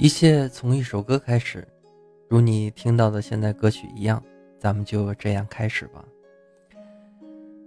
[0.00, 1.68] 一切从一首歌开始，
[2.26, 4.22] 如你听到的现在歌曲一样，
[4.58, 6.02] 咱们就这样开始吧。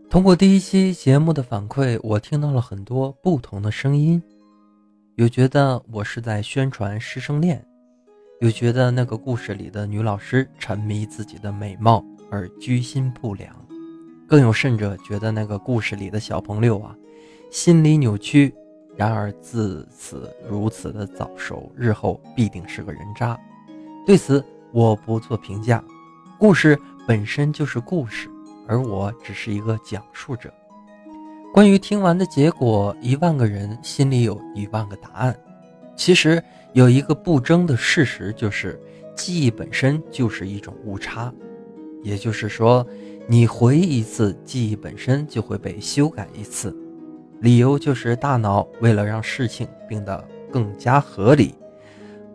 [0.09, 4.19] 通过第一期节目的反馈，我听到了很多不同的声音，
[5.13, 7.63] 有觉得我是在宣传师生恋，
[8.41, 13.55] 有觉得那个故事里的女老师沉迷自己的美貌而居心不良，
[14.27, 16.97] 更有甚者觉得那个故事里的小朋友啊，
[17.51, 18.51] 心理扭曲。
[18.95, 23.39] 然而自此如此的早熟，日后必定是个人渣。
[24.05, 25.83] 对此我不做评价。
[26.39, 28.29] 故事本身就是故事，
[28.67, 30.53] 而我只是一个讲述者。
[31.53, 35.35] 关于听完的结果，一万个人心里有一万个答案。
[35.95, 38.81] 其实有一个不争的事实，就是
[39.15, 41.31] 记忆本身就是一种误差。
[42.01, 42.85] 也就是说，
[43.27, 46.75] 你回忆一次，记忆本身就会被修改一次。
[47.43, 51.53] 理由就是大脑为了让事情变得更加合理，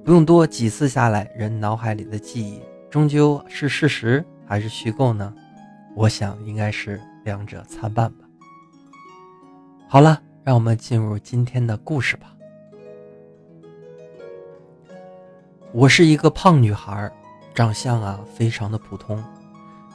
[0.05, 5.33] 不用多几次下来，人脑海里的记忆终究是事实还是虚构呢？
[5.97, 8.27] 我想应该是两者参半吧。
[9.89, 12.31] 好了，让我们进入今天的故事吧。
[15.73, 17.11] 我是一个胖女孩，
[17.55, 19.25] 长相啊非常的普通。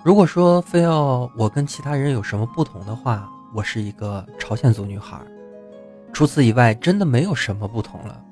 [0.03, 5.15] 如果说非要我跟其他人有什么不同的话，我是一个朝鲜族女孩，
[6.11, 8.25] 除此以外，真的没有什么不同了。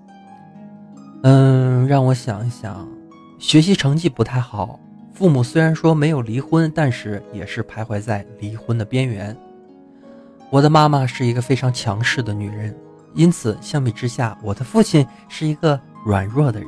[1.23, 2.88] 嗯，让我想一想，
[3.38, 4.80] 学习成绩不太好，
[5.14, 9.36] 父母虽然说没有离婚，但是也是徘徊在离婚的边缘。
[10.49, 12.75] 我的妈妈是一个非常强势的女人，
[13.14, 16.67] 因此相比之下，我的父亲是一个软弱的人。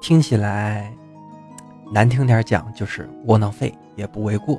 [0.00, 0.90] 听起来
[1.92, 4.58] 难听点讲，就是窝囊废也不为过。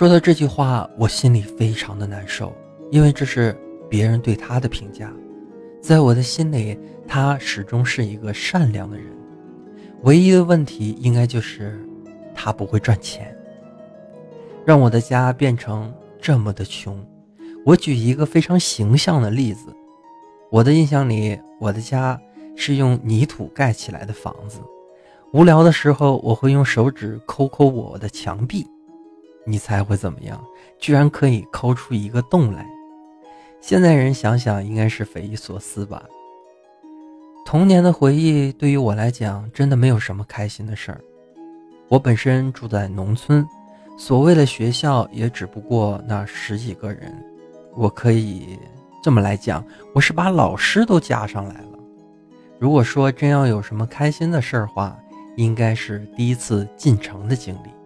[0.00, 2.56] 说到这句话，我心里非常的难受，
[2.90, 3.54] 因为这是
[3.86, 5.12] 别人对他的评价。
[5.82, 9.08] 在我的心里，他始终是一个善良的人。
[10.04, 11.78] 唯一的问题应该就是
[12.34, 13.36] 他不会赚钱，
[14.64, 16.98] 让我的家变成这么的穷。
[17.66, 19.66] 我举一个非常形象的例子，
[20.50, 22.18] 我的印象里，我的家
[22.56, 24.60] 是用泥土盖起来的房子。
[25.34, 28.66] 无聊的时候，我会用手指抠抠我的墙壁。
[29.50, 30.40] 你猜会怎么样？
[30.78, 32.64] 居然可以抠出一个洞来！
[33.60, 36.04] 现在人想想，应该是匪夷所思吧。
[37.44, 41.00] 童年的回忆对于我来讲，真的没有什么开心的事儿。
[41.88, 43.44] 我本身住在农村，
[43.98, 47.12] 所谓的学校也只不过那十几个人。
[47.74, 48.56] 我可以
[49.02, 51.78] 这么来讲，我是把老师都加上来了。
[52.60, 54.96] 如果说真要有什么开心的事儿话，
[55.36, 57.79] 应该是第一次进城的经历。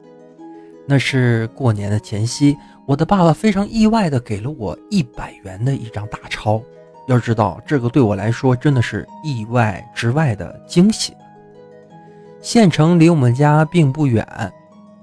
[0.87, 2.57] 那是过年的前夕，
[2.87, 6.63] 我的爸爸非常意外的给了我一百元的一张大钞。
[7.07, 11.15] 要知道，这个对我来说真的是意外之外的惊喜。
[12.41, 14.27] 县城离我们家并不远，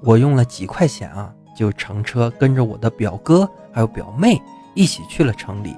[0.01, 4.39] 我用了几块钱啊，就乘车跟着我的表哥还有表妹
[4.75, 5.75] 一起去了城里。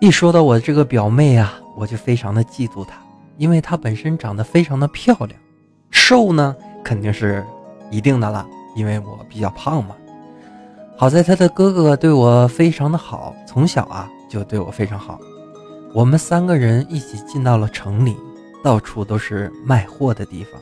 [0.00, 2.98] 一说到我这个表妹啊，我就非常的嫉妒她，
[3.36, 5.30] 因为她本身长得非常的漂亮，
[5.90, 7.44] 瘦呢肯定是
[7.90, 8.46] 一定的了。
[8.74, 9.94] 因为我比较胖嘛，
[10.96, 15.18] 好在他的哥哥对我非常的好，从小啊就对我非常好。
[15.92, 18.16] 我们三个人一起进到了城里，
[18.62, 20.60] 到处都是卖货的地方。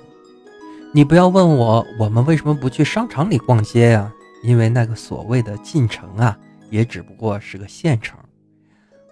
[0.92, 4.12] 你不要问我，我们为什么不去商场里逛街呀？
[4.42, 6.36] 因为那个所谓的进城啊，
[6.68, 8.18] 也只不过是个县城，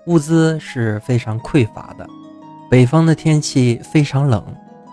[0.07, 2.07] 物资是非常匮乏的。
[2.69, 4.45] 北方的天气非常冷，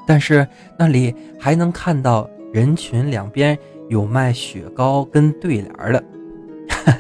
[0.06, 0.48] 但是
[0.78, 3.58] 那里还能看到人群两边。
[3.90, 6.04] 有卖雪糕跟对联的，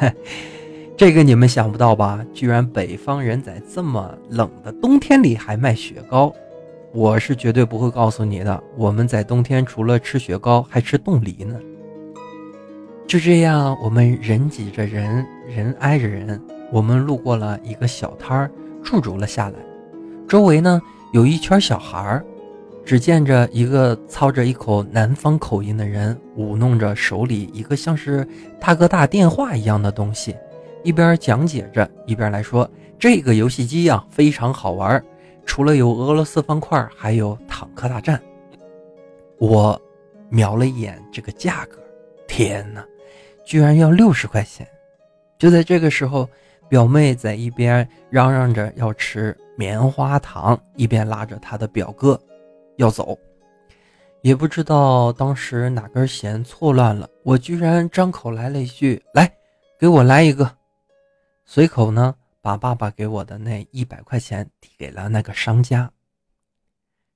[0.95, 2.25] 这个你们想不到吧？
[2.33, 6.33] 居然北方人在这么冷的冬天里还卖雪糕，
[6.93, 8.63] 我是绝对不会告诉你的。
[8.75, 11.59] 我们在冬天除了吃雪糕，还吃冻梨呢。
[13.05, 16.41] 就这样，我们人挤着人，人挨着人，
[16.71, 18.51] 我们路过了一个小摊儿，
[18.83, 19.55] 驻足了下来。
[20.27, 20.81] 周围呢，
[21.13, 22.25] 有一圈小孩儿。
[22.87, 28.25] 只见着一个操着一口南方口音的人，舞弄着手里一个像是
[28.61, 30.33] 大哥大电话一样的东西，
[30.85, 32.65] 一边讲解着，一边来说
[32.97, 35.03] ：“这个游戏机呀，非常好玩，
[35.45, 38.17] 除了有俄罗斯方块，还有坦克大战。”
[39.37, 39.77] 我
[40.29, 41.79] 瞄了一眼这个价格，
[42.25, 42.81] 天哪，
[43.43, 44.65] 居然要六十块钱！
[45.37, 46.25] 就在这个时候，
[46.69, 52.17] 表妹在一边嚷嚷着要吃棉花糖，一边拉着她的表哥。
[52.77, 53.17] 要走，
[54.21, 59.31] 也不知道当时哪根弦错乱了，我居然张口来了一句：“来，
[59.79, 60.57] 给我来一个。”
[61.45, 65.91] 随口呢，把爸爸给我的那一百块钱递给了那个商家。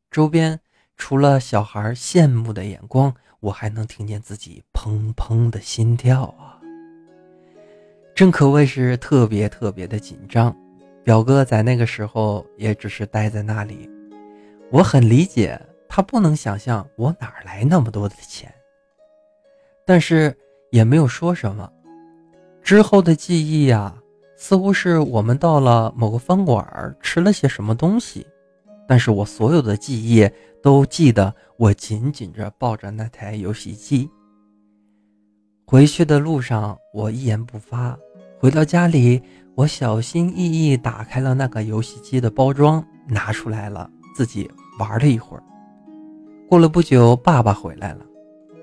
[0.09, 0.59] 周边
[0.97, 6.59] 除了小孩羡慕的眼光，我还能听见自己砰砰的心跳啊！
[8.13, 10.55] 真可谓是特别特别的紧张。
[11.03, 13.89] 表哥在那个时候也只是待在那里，
[14.71, 15.59] 我很理解
[15.89, 18.51] 他不能想象我哪来那么多的钱，
[19.85, 20.35] 但是
[20.71, 21.69] 也没有说什么。
[22.63, 23.93] 之后的记忆呀，
[24.37, 28.25] 似乎是我们到了某个饭馆吃了些什么东西，
[28.87, 30.29] 但是我所有的记忆
[30.63, 34.09] 都记得我紧紧着抱着那台游戏机。
[35.65, 37.97] 回去的路上，我一言不发。
[38.39, 39.21] 回到家里，
[39.55, 44.49] 我小心翼翼打开了那个游戏机的包装，拿出来了，自己
[44.79, 45.43] 玩了一会儿。
[46.49, 48.05] 过了不久，爸爸回来了，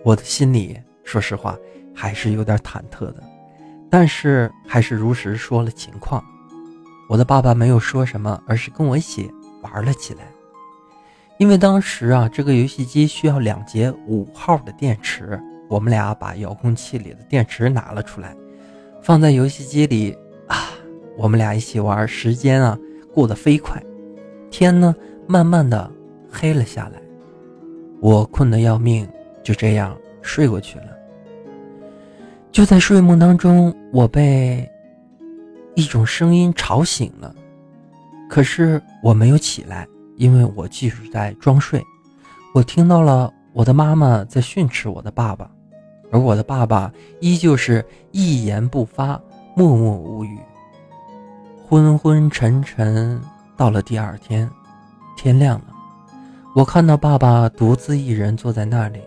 [0.05, 1.56] 我的心里说实话
[1.95, 3.23] 还是有点忐忑的，
[3.89, 6.23] 但是还是如实说了情况。
[7.09, 9.31] 我的爸爸没有说什么，而是跟我一起
[9.62, 10.21] 玩了起来。
[11.39, 18.37] 因为当时啊，这个游戏机需要两节五号的电池，我们俩把遥控器里的电池拿了出来。
[19.00, 20.19] 放在游戏机里
[20.49, 20.71] 啊，
[21.17, 22.77] 我们俩一起玩，时间啊
[23.15, 23.83] 过得飞快，
[24.50, 24.95] 天呢
[25.28, 25.88] 慢慢的
[26.30, 26.98] 黑了下来，
[28.00, 29.06] 我困得要命，
[29.44, 30.86] 就这样睡过去了。
[32.50, 34.69] 就在睡梦当中，我被
[35.75, 37.34] 一种声音吵醒了，
[38.28, 39.86] 可是我没有起来，
[40.16, 41.80] 因为我继续在装睡。
[42.54, 45.48] 我听到了我的妈妈在训斥我的爸爸。
[46.10, 46.90] 而我的爸爸
[47.20, 49.20] 依旧是一言不发，
[49.54, 50.38] 默默无语。
[51.69, 53.20] 昏昏沉沉，
[53.58, 54.48] 到了第二天，
[55.19, 55.67] 天亮了，
[56.55, 59.00] 我看到爸爸独自一人坐在那里，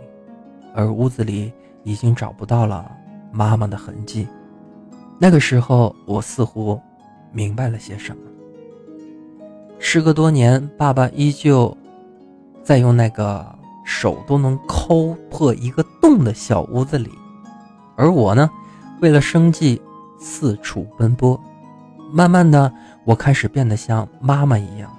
[0.75, 1.53] 而屋子里
[1.83, 2.91] 已经找不到了
[3.31, 4.27] 妈妈的痕迹。
[5.17, 6.77] 那个时候，我似乎
[7.31, 8.21] 明白了些什么。
[9.79, 11.75] 时隔多年，爸爸依旧
[12.61, 13.59] 在用那个。
[13.83, 17.09] 手都能抠破一个洞的小屋子里，
[17.97, 18.49] 而我呢，
[19.01, 19.81] 为了生计
[20.19, 21.37] 四处奔波。
[22.13, 22.71] 慢慢的，
[23.05, 24.89] 我开始变得像妈妈一样。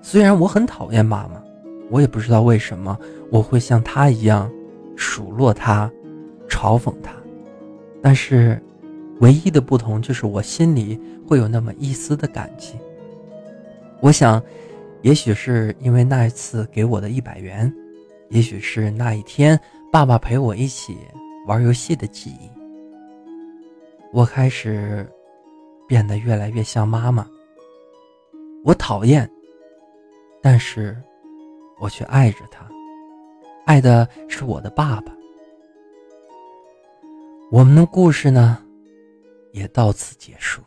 [0.00, 1.42] 虽然我很讨厌妈妈，
[1.90, 2.98] 我也不知道为什么
[3.30, 4.50] 我会像她一样
[4.96, 5.90] 数落她、
[6.48, 7.12] 嘲讽她。
[8.02, 8.60] 但是，
[9.20, 12.74] 唯一的不同就是我心里会有那么一丝的感激。
[14.00, 14.42] 我想，
[15.02, 17.72] 也许是因为那一次给我的一百元。
[18.30, 19.58] 也许是那一天，
[19.90, 20.96] 爸爸陪我一起
[21.46, 22.48] 玩游戏的记忆。
[24.12, 25.06] 我开始
[25.86, 27.26] 变得越来越像妈妈。
[28.64, 29.28] 我讨厌，
[30.50, 30.96] 但是
[31.78, 32.66] 我却爱着他，
[33.66, 35.12] 爱的是我的爸爸。
[37.50, 38.56] 我们的故事呢，
[39.52, 40.62] 也到此结束。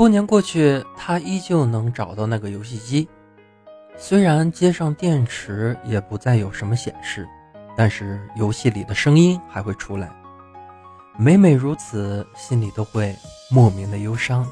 [0.00, 3.06] 多年过去，他依旧能找到那个游戏机，
[3.98, 7.28] 虽然接上电池也不再有什么显示，
[7.76, 10.10] 但是游戏里的声音还会出来。
[11.18, 13.14] 每每如此，心里都会
[13.50, 14.50] 莫名的忧伤。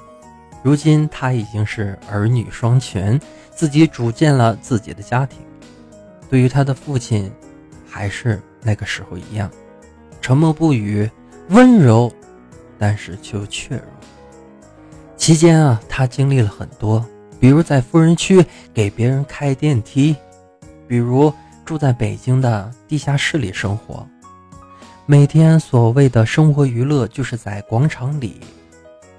[0.63, 3.19] 如今他已经是儿女双全，
[3.51, 5.41] 自己组建了自己的家庭。
[6.29, 7.33] 对于他的父亲，
[7.89, 9.51] 还是那个时候一样，
[10.21, 11.11] 沉默不语，
[11.49, 12.13] 温柔，
[12.79, 13.85] 但是却又怯弱。
[15.29, 17.05] 期间啊，他经历了很多，
[17.39, 18.43] 比如在富人区
[18.73, 20.17] 给别人开电梯，
[20.87, 21.31] 比如
[21.67, 24.09] 住在北京的地下室里生活，
[25.05, 28.41] 每天所谓的生活娱乐就是在广场里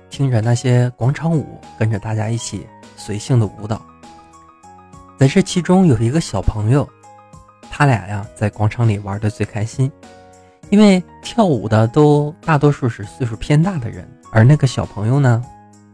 [0.10, 2.66] 听着那些广场舞，跟着大家一起
[2.98, 3.80] 随性的舞蹈。
[5.20, 6.90] 在这其中有一个小朋友，
[7.70, 9.92] 他俩呀在广场里玩的最开心，
[10.72, 15.46] 因为跳舞的都大多数是岁数偏大的人，而那个小朋友呢。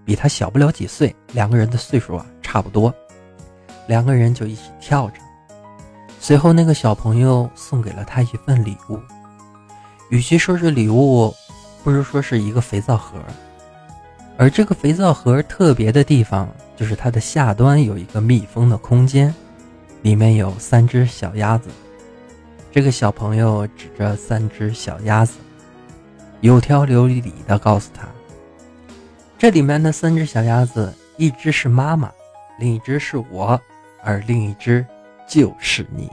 [0.06, 2.94] 比他小不了几岁，两个人的岁数啊差不多，
[3.88, 5.16] 两个人就一起跳着。
[6.20, 9.00] 随后，那个小朋友送给了他一份礼物，
[10.10, 11.34] 与其说是礼物，
[11.84, 13.18] 不如说是一个肥皂盒。
[14.38, 19.34] 而这个肥皂盒特别的地方，就是它的下端有一个密封的空间，
[20.02, 21.70] 里面有三只小鸭子。
[22.72, 25.36] 这个小朋友指着三只小鸭子，
[26.42, 28.08] 有条有理的告诉他。
[29.38, 32.12] 这里面的三只小鸭子，一只是妈妈，
[32.58, 33.60] 另一只是我，
[34.02, 34.86] 而另一只
[35.28, 36.10] 就是你。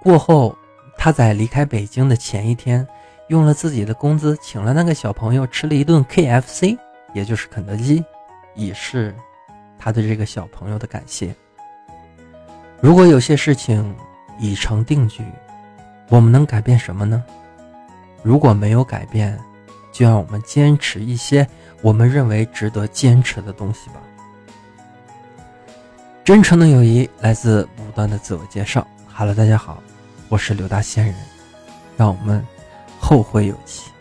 [0.00, 0.56] 过后，
[0.96, 2.86] 他在离开北京的前一天，
[3.28, 6.78] 用了自己的工资请了那个小朋友吃了一顿 KFC，
[7.12, 8.04] 也就是肯德基，
[8.54, 9.14] 以示
[9.76, 11.34] 他对这个小朋友的感谢。
[12.80, 13.94] 如果有些事情
[14.38, 15.24] 已成定局，
[16.10, 17.24] 我们能改变什么呢？
[18.22, 19.38] 如果没有改变，
[19.94, 21.48] 就让我们坚持一些
[21.80, 24.00] 我们认为值得坚持的东西吧。
[26.24, 28.84] 真诚的友谊来自不断的自我介绍。
[29.14, 29.80] Hello，大家好，
[30.28, 31.14] 我是刘大仙人，
[31.96, 32.44] 让我们
[32.98, 33.93] 后会有期。